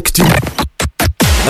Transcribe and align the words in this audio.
Actu. 0.00 0.59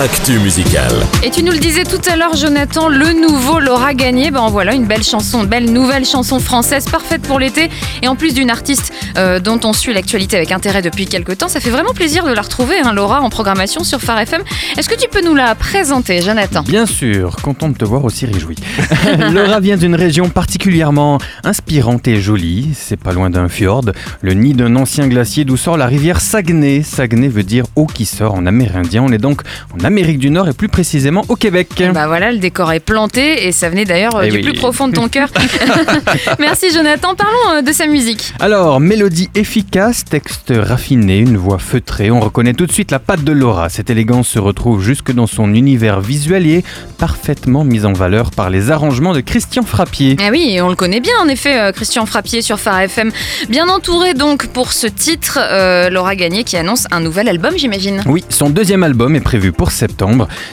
Actu 0.01 0.39
musicale. 0.39 0.95
Et 1.21 1.29
tu 1.29 1.43
nous 1.43 1.51
le 1.51 1.59
disais 1.59 1.83
tout 1.83 2.01
à 2.11 2.15
l'heure, 2.15 2.35
Jonathan, 2.35 2.89
le 2.89 3.13
nouveau 3.13 3.59
Laura 3.59 3.93
Gagné. 3.93 4.31
Ben 4.31 4.47
voilà, 4.49 4.73
une 4.73 4.85
belle 4.85 5.03
chanson, 5.03 5.43
une 5.43 5.47
belle 5.47 5.71
nouvelle 5.71 6.05
chanson 6.05 6.39
française, 6.39 6.85
parfaite 6.85 7.21
pour 7.21 7.37
l'été. 7.37 7.69
Et 8.01 8.07
en 8.07 8.15
plus 8.15 8.33
d'une 8.33 8.49
artiste 8.49 8.91
euh, 9.19 9.39
dont 9.39 9.59
on 9.63 9.73
suit 9.73 9.93
l'actualité 9.93 10.37
avec 10.37 10.51
intérêt 10.51 10.81
depuis 10.81 11.05
quelques 11.05 11.37
temps, 11.37 11.49
ça 11.49 11.59
fait 11.59 11.69
vraiment 11.69 11.93
plaisir 11.93 12.25
de 12.25 12.31
la 12.31 12.41
retrouver, 12.41 12.79
hein, 12.79 12.93
Laura, 12.93 13.21
en 13.21 13.29
programmation 13.29 13.83
sur 13.83 14.01
Phare 14.01 14.21
FM. 14.21 14.41
Est-ce 14.75 14.89
que 14.89 14.99
tu 14.99 15.07
peux 15.07 15.23
nous 15.23 15.35
la 15.35 15.53
présenter, 15.53 16.19
Jonathan? 16.23 16.63
Bien 16.63 16.87
sûr, 16.87 17.35
content 17.35 17.69
de 17.69 17.75
te 17.75 17.85
voir 17.85 18.03
aussi 18.03 18.25
réjoui. 18.25 18.55
Laura 19.31 19.59
vient 19.59 19.77
d'une 19.77 19.93
région 19.93 20.29
particulièrement 20.29 21.19
inspirante 21.43 22.07
et 22.07 22.19
jolie. 22.19 22.69
C'est 22.73 22.99
pas 22.99 23.11
loin 23.11 23.29
d'un 23.29 23.49
fjord, 23.49 23.83
le 24.21 24.33
nid 24.33 24.55
d'un 24.55 24.75
ancien 24.77 25.07
glacier 25.07 25.45
d'où 25.45 25.57
sort 25.57 25.77
la 25.77 25.85
rivière 25.85 26.21
Saguenay. 26.21 26.81
Saguenay 26.81 27.27
veut 27.27 27.43
dire 27.43 27.65
eau 27.75 27.85
qui 27.85 28.07
sort 28.07 28.33
en 28.33 28.47
amérindien. 28.47 29.03
On 29.03 29.11
est 29.11 29.19
donc 29.19 29.43
en 29.79 29.90
Amérique 29.91 30.19
du 30.19 30.29
Nord 30.29 30.47
et 30.47 30.53
plus 30.53 30.69
précisément 30.69 31.25
au 31.27 31.35
Québec. 31.35 31.67
Bah 31.93 32.07
voilà, 32.07 32.31
le 32.31 32.37
décor 32.37 32.71
est 32.71 32.79
planté 32.79 33.45
et 33.45 33.51
ça 33.51 33.67
venait 33.69 33.83
d'ailleurs 33.83 34.15
euh, 34.15 34.23
Eh 34.25 34.29
du 34.29 34.37
oui. 34.37 34.43
plus 34.43 34.53
profond 34.53 34.87
de 34.87 34.93
ton 34.93 35.09
cœur. 35.09 35.27
Merci 36.39 36.67
Jonathan, 36.73 37.13
parlons 37.13 37.57
euh, 37.57 37.61
de 37.61 37.73
sa 37.73 37.87
musique. 37.87 38.33
Alors, 38.39 38.79
mélodie 38.79 39.29
efficace, 39.35 40.05
texte 40.05 40.53
raffiné, 40.55 41.17
une 41.17 41.35
voix 41.35 41.59
feutrée, 41.59 42.09
on 42.09 42.21
reconnaît 42.21 42.53
tout 42.53 42.65
de 42.65 42.71
suite 42.71 42.89
la 42.91 42.99
patte 42.99 43.25
de 43.25 43.33
Laura. 43.33 43.67
Cette 43.67 43.89
élégance 43.89 44.29
se 44.29 44.39
retrouve 44.39 44.81
jusque 44.81 45.11
dans 45.11 45.27
son 45.27 45.53
univers 45.53 45.99
visuel 45.99 46.47
et 46.47 46.53
est 46.59 46.65
parfaitement 46.97 47.65
mise 47.65 47.85
en 47.85 47.91
valeur 47.93 48.31
par 48.31 48.49
les 48.49 48.71
arrangements 48.71 49.13
de 49.13 49.19
Christian 49.19 49.63
Frappier. 49.63 50.15
Ah 50.21 50.29
oui, 50.31 50.57
on 50.61 50.69
le 50.69 50.75
connaît 50.75 51.01
bien 51.01 51.15
en 51.21 51.27
effet, 51.27 51.59
euh, 51.59 51.71
Christian 51.73 52.05
Frappier 52.05 52.41
sur 52.41 52.59
Phare 52.61 52.79
FM. 52.81 53.11
Bien 53.49 53.67
entouré 53.67 54.13
donc 54.13 54.47
pour 54.47 54.71
ce 54.71 54.87
titre, 54.87 55.37
euh, 55.41 55.89
Laura 55.89 56.15
Gagné 56.15 56.45
qui 56.45 56.55
annonce 56.55 56.87
un 56.91 57.01
nouvel 57.01 57.27
album, 57.27 57.55
j'imagine. 57.57 58.01
Oui, 58.05 58.23
son 58.29 58.49
deuxième 58.49 58.83
album 58.83 59.15
est 59.15 59.21
prévu 59.21 59.51
pour 59.51 59.71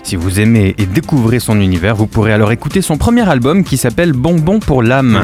Si 0.02 0.16
vous 0.16 0.40
aimez 0.40 0.74
et 0.78 0.86
découvrez 0.86 1.40
son 1.40 1.60
univers, 1.60 1.94
vous 1.96 2.06
pourrez 2.06 2.32
alors 2.32 2.52
écouter 2.52 2.82
son 2.82 2.96
premier 2.96 3.28
album 3.28 3.64
qui 3.64 3.76
s'appelle 3.76 4.12
Bonbon 4.12 4.58
pour 4.60 4.82
l'âme. 4.82 5.22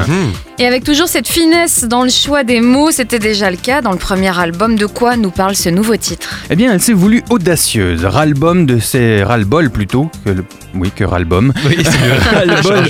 Et 0.57 0.65
avec 0.65 0.85
toujours 0.85 1.09
cette 1.09 1.27
finesse 1.27 1.83
dans 1.83 2.03
le 2.03 2.09
choix 2.09 2.45
des 2.45 2.61
mots, 2.61 2.89
c'était 2.89 3.19
déjà 3.19 3.51
le 3.51 3.57
cas 3.57 3.81
dans 3.81 3.91
le 3.91 3.97
premier 3.97 4.39
album. 4.39 4.77
De 4.77 4.85
quoi 4.85 5.17
nous 5.17 5.29
parle 5.29 5.53
ce 5.53 5.67
nouveau 5.67 5.97
titre? 5.97 6.39
Eh 6.49 6.55
bien, 6.55 6.71
elle 6.71 6.79
s'est 6.79 6.93
voulue 6.93 7.23
audacieuse. 7.29 8.05
Ras-le-bom 8.05 8.65
de 8.65 8.79
ses 8.79 9.21
ras-le-bol 9.23 9.69
plutôt 9.69 10.09
que 10.23 10.29
le... 10.29 10.45
oui 10.73 10.91
que 10.95 11.03
ras-le-bom. 11.03 11.51
Oui, 11.65 11.75
c'est 11.83 12.29
Ras-le-bol 12.35 12.85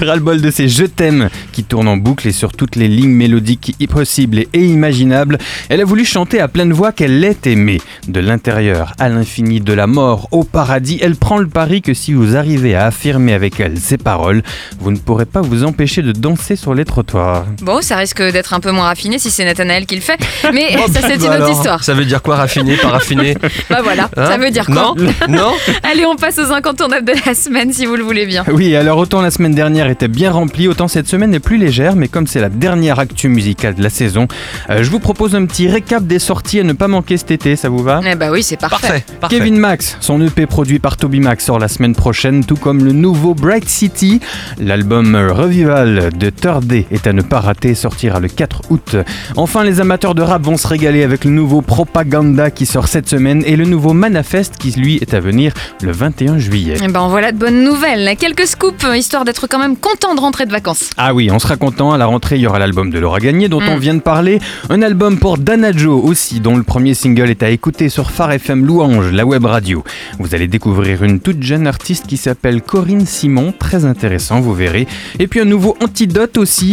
ras-le-bol 0.00 0.40
de 0.40 0.50
ses 0.50 0.68
je 0.68 0.86
t'aime 0.86 1.28
qui 1.52 1.62
tournent 1.62 1.86
en 1.86 1.96
boucle 1.96 2.26
et 2.26 2.32
sur 2.32 2.52
toutes 2.52 2.74
les 2.74 2.88
lignes 2.88 3.14
mélodiques 3.14 3.76
possibles 3.88 4.40
et 4.52 4.64
imaginables. 4.64 5.38
Elle 5.68 5.80
a 5.80 5.84
voulu 5.84 6.04
chanter 6.04 6.40
à 6.40 6.48
pleine 6.48 6.72
voix 6.72 6.90
qu'elle 6.90 7.22
est 7.22 7.46
aimée. 7.46 7.80
De 8.08 8.18
l'intérieur 8.18 8.94
à 8.98 9.08
l'infini, 9.08 9.60
de 9.60 9.72
la 9.72 9.86
mort 9.86 10.28
au 10.32 10.42
paradis, 10.42 10.98
elle 11.00 11.14
prend 11.14 11.38
le 11.38 11.46
pari 11.46 11.80
que 11.80 11.94
si 11.94 12.12
vous 12.12 12.36
arrivez 12.36 12.74
à 12.74 12.86
affirmer 12.86 13.34
avec 13.34 13.60
elle 13.60 13.78
ces 13.78 13.98
paroles, 13.98 14.42
vous 14.80 14.90
ne 14.90 14.98
pourrez 14.98 15.26
pas 15.26 15.42
vous 15.42 15.62
empêcher 15.62 16.02
de 16.02 16.10
danser 16.10 16.56
sur 16.56 16.74
les 16.74 16.87
trottoirs. 16.88 17.46
Bon, 17.62 17.80
ça 17.82 17.96
risque 17.96 18.20
d'être 18.20 18.54
un 18.54 18.60
peu 18.60 18.72
moins 18.72 18.86
raffiné 18.86 19.18
si 19.20 19.30
c'est 19.30 19.44
Nathanaël 19.44 19.86
qui 19.86 19.94
le 19.94 20.00
fait, 20.00 20.18
mais 20.52 20.70
Oh, 20.78 20.90
ça 20.92 21.00
bah, 21.00 21.08
c'est 21.08 21.14
une 21.14 21.20
bah 21.20 21.26
autre 21.26 21.32
alors, 21.34 21.50
histoire. 21.50 21.84
Ça 21.84 21.94
veut 21.94 22.04
dire 22.04 22.22
quoi, 22.22 22.36
raffiné, 22.36 22.76
pas 22.76 22.88
raffiné 22.88 23.36
Bah 23.70 23.80
voilà, 23.82 24.10
ça 24.14 24.34
Hein 24.34 24.38
veut 24.38 24.50
dire 24.50 24.66
quoi 24.66 24.74
Non, 24.74 24.94
non 25.28 25.52
Allez, 25.90 26.04
on 26.06 26.16
passe 26.16 26.38
aux 26.38 26.52
incontournables 26.52 27.06
de 27.06 27.14
la 27.26 27.34
semaine 27.34 27.72
si 27.72 27.86
vous 27.86 27.94
le 27.96 28.02
voulez 28.02 28.26
bien. 28.26 28.44
Oui, 28.50 28.74
alors 28.74 28.98
autant 28.98 29.20
la 29.22 29.30
semaine 29.30 29.54
dernière 29.54 29.88
était 29.88 30.08
bien 30.08 30.32
remplie, 30.32 30.66
autant 30.68 30.88
cette 30.88 31.06
semaine 31.06 31.34
est 31.34 31.40
plus 31.40 31.58
légère, 31.58 31.94
mais 31.96 32.08
comme 32.08 32.26
c'est 32.26 32.40
la 32.40 32.48
dernière 32.48 32.98
actu 32.98 33.28
musicale 33.28 33.74
de 33.74 33.82
la 33.82 33.90
saison, 33.90 34.26
euh, 34.70 34.82
je 34.82 34.90
vous 34.90 34.98
propose 35.00 35.34
un 35.34 35.44
petit 35.46 35.68
récap 35.68 36.04
des 36.04 36.18
sorties 36.18 36.60
à 36.60 36.64
ne 36.64 36.72
pas 36.72 36.88
manquer 36.88 37.16
cet 37.16 37.30
été, 37.30 37.56
ça 37.56 37.68
vous 37.68 37.82
va? 37.82 38.00
Eh 38.04 38.14
bah 38.14 38.30
oui, 38.30 38.42
c'est 38.42 38.56
parfait. 38.56 38.88
Parfait, 38.88 39.04
parfait. 39.20 39.36
Kevin 39.38 39.56
Max, 39.58 39.96
son 40.00 40.20
EP 40.22 40.46
produit 40.46 40.78
par 40.78 40.96
Toby 40.96 41.20
Max 41.20 41.44
sort 41.44 41.58
la 41.58 41.68
semaine 41.68 41.94
prochaine, 41.94 42.44
tout 42.44 42.56
comme 42.56 42.84
le 42.84 42.92
nouveau 42.92 43.34
Bright 43.34 43.68
City. 43.68 44.20
L'album 44.58 45.14
Revival 45.16 46.10
de 46.16 46.30
Third 46.30 46.64
Day 46.64 46.77
est 46.90 47.06
à 47.06 47.12
ne 47.12 47.22
pas 47.22 47.40
rater, 47.40 47.74
sortira 47.74 48.20
le 48.20 48.28
4 48.28 48.62
août. 48.70 48.96
Enfin, 49.36 49.64
les 49.64 49.80
amateurs 49.80 50.14
de 50.14 50.22
rap 50.22 50.42
vont 50.42 50.56
se 50.56 50.66
régaler 50.66 51.02
avec 51.02 51.24
le 51.24 51.30
nouveau 51.30 51.60
Propaganda 51.62 52.50
qui 52.50 52.66
sort 52.66 52.88
cette 52.88 53.08
semaine 53.08 53.42
et 53.46 53.56
le 53.56 53.64
nouveau 53.64 53.92
Manifest 53.92 54.56
qui 54.58 54.70
lui 54.72 54.96
est 54.96 55.14
à 55.14 55.20
venir 55.20 55.52
le 55.82 55.92
21 55.92 56.38
juillet. 56.38 56.74
Eh 56.82 56.88
ben 56.88 57.08
voilà 57.08 57.32
de 57.32 57.38
bonnes 57.38 57.62
nouvelles. 57.64 58.16
Quelques 58.18 58.46
scoops, 58.46 58.84
euh, 58.84 58.96
histoire 58.96 59.24
d'être 59.24 59.46
quand 59.46 59.58
même 59.58 59.76
content 59.76 60.14
de 60.14 60.20
rentrer 60.20 60.46
de 60.46 60.52
vacances. 60.52 60.90
Ah 60.96 61.14
oui, 61.14 61.30
on 61.32 61.38
sera 61.38 61.56
content. 61.56 61.92
À 61.92 61.98
la 61.98 62.06
rentrée, 62.06 62.36
il 62.36 62.42
y 62.42 62.46
aura 62.46 62.58
l'album 62.58 62.90
de 62.90 62.98
Laura 62.98 63.20
Gagné 63.20 63.48
dont 63.48 63.60
Mm. 63.60 63.68
on 63.70 63.76
vient 63.78 63.94
de 63.94 64.00
parler. 64.00 64.38
Un 64.70 64.82
album 64.82 65.18
pour 65.18 65.38
Dana 65.38 65.72
Joe 65.72 66.02
aussi, 66.04 66.40
dont 66.40 66.56
le 66.56 66.62
premier 66.62 66.94
single 66.94 67.30
est 67.30 67.42
à 67.42 67.50
écouter 67.50 67.88
sur 67.88 68.10
Phare 68.10 68.32
FM 68.32 68.64
Louange, 68.66 69.10
la 69.12 69.24
web 69.26 69.44
radio. 69.44 69.82
Vous 70.18 70.34
allez 70.34 70.46
découvrir 70.48 71.02
une 71.02 71.20
toute 71.20 71.42
jeune 71.42 71.66
artiste 71.66 72.06
qui 72.06 72.16
s'appelle 72.16 72.62
Corinne 72.62 73.06
Simon. 73.06 73.52
Très 73.58 73.84
intéressant, 73.84 74.40
vous 74.40 74.54
verrez. 74.54 74.86
Et 75.18 75.26
puis 75.26 75.40
un 75.40 75.44
nouveau 75.44 75.76
antidote 75.82 76.36
aussi. 76.38 76.67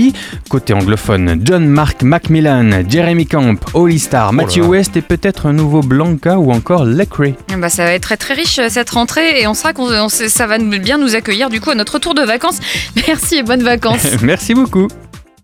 Côté 0.50 0.74
anglophone, 0.74 1.40
John 1.44 1.66
Mark 1.68 2.04
Macmillan, 2.04 2.84
Jeremy 2.90 3.26
Camp, 3.26 3.56
Holly 3.74 4.00
Star, 4.00 4.34
Matthew 4.34 4.62
là. 4.62 4.68
West 4.68 4.98
et 4.98 5.02
peut-être 5.02 5.46
un 5.46 5.54
nouveau 5.54 5.82
Blanca 5.82 6.38
ou 6.38 6.52
encore 6.52 6.86
Lecrae. 6.86 7.34
Eh 7.52 7.56
ben, 7.56 7.70
ça 7.70 7.84
va 7.86 7.92
être 7.94 8.04
très 8.04 8.18
très 8.18 8.34
riche 8.34 8.60
euh, 8.60 8.68
cette 8.70 8.90
rentrée 8.90 9.42
et 9.42 9.48
on 9.48 9.54
sera 9.54 9.74
qu'on 9.74 10.10
ça 10.10 10.48
va 10.48 10.58
nous- 10.58 10.80
bien 10.80 10.98
nous 10.98 11.16
accueillir 11.16 11.50
du 11.50 11.60
coup 11.62 11.70
à 11.72 11.76
notre 11.76 11.94
retour 11.94 12.14
de 12.14 12.22
vacances. 12.22 12.60
Merci 13.08 13.36
et 13.38 13.44
bonnes 13.44 13.64
vacances. 13.64 14.06
Merci 14.22 14.54
beaucoup. 14.54 14.88